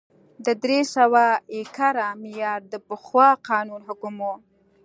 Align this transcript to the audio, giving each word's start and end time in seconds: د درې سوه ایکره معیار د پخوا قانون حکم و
د 0.45 0.47
درې 0.63 0.79
سوه 0.95 1.25
ایکره 1.55 2.07
معیار 2.21 2.61
د 2.73 2.75
پخوا 2.87 3.27
قانون 3.47 3.81
حکم 3.89 4.15
و 4.27 4.31